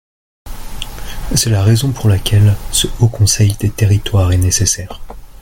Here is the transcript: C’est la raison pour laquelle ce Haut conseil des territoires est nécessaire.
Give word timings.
C’est 1.35 1.51
la 1.51 1.61
raison 1.63 1.91
pour 1.91 2.09
laquelle 2.09 2.55
ce 2.71 2.87
Haut 3.01 3.07
conseil 3.07 3.53
des 3.59 3.69
territoires 3.69 4.31
est 4.31 4.37
nécessaire. 4.39 4.99